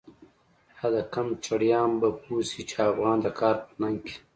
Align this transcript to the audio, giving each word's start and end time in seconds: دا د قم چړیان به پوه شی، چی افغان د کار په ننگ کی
دا 0.79 0.87
د 0.93 0.95
قم 1.13 1.27
چړیان 1.45 1.91
به 2.01 2.09
پوه 2.21 2.41
شی، 2.49 2.61
چی 2.69 2.77
افغان 2.89 3.17
د 3.23 3.27
کار 3.39 3.55
په 3.65 3.73
ننگ 3.81 3.99
کی 4.05 4.15